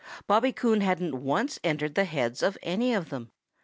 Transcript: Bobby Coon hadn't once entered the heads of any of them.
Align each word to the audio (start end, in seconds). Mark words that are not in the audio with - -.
Bobby 0.25 0.51
Coon 0.51 0.81
hadn't 0.81 1.13
once 1.21 1.59
entered 1.63 1.93
the 1.93 2.05
heads 2.05 2.41
of 2.41 2.57
any 2.63 2.91
of 2.91 3.09
them. 3.11 3.29